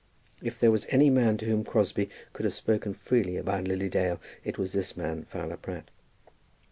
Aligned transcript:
If 0.41 0.59
there 0.59 0.71
was 0.71 0.87
any 0.89 1.11
man 1.11 1.37
to 1.37 1.45
whom 1.45 1.63
Crosbie 1.63 2.09
could 2.33 2.43
have 2.45 2.55
spoken 2.55 2.91
freely 2.95 3.37
about 3.37 3.67
Lily 3.67 3.87
Dale 3.87 4.19
it 4.43 4.57
was 4.57 4.73
this 4.73 4.97
man, 4.97 5.25
Fowler 5.25 5.57
Pratt. 5.57 5.91